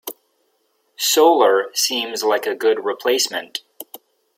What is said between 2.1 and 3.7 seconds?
like a good replacement.